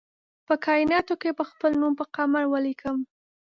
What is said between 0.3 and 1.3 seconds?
په کائیناتو کې